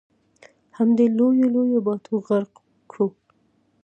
همدې 0.77 1.05
لویو 1.17 1.47
لویو 1.55 1.85
باټو 1.85 2.15
غرق 2.25 2.53
کړو. 2.91 3.07